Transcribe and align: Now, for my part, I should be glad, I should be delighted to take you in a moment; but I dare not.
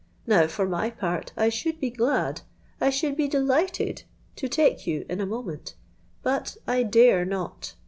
Now, 0.25 0.47
for 0.47 0.67
my 0.67 0.89
part, 0.89 1.31
I 1.37 1.49
should 1.49 1.79
be 1.79 1.91
glad, 1.91 2.41
I 2.81 2.89
should 2.89 3.15
be 3.15 3.27
delighted 3.27 4.01
to 4.37 4.49
take 4.49 4.87
you 4.87 5.05
in 5.07 5.21
a 5.21 5.27
moment; 5.27 5.75
but 6.23 6.57
I 6.65 6.81
dare 6.81 7.23
not. 7.23 7.75